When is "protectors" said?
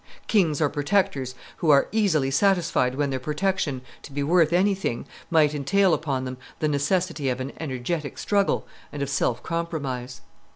0.69-1.35